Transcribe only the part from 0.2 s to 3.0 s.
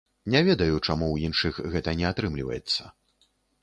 Не ведаю, чаму ў іншых гэта не атрымліваецца.